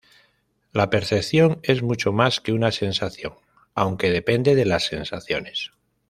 [0.73, 3.35] La percepción es mucho más que una sensación,
[3.75, 5.73] aunque depende de las sensaciones.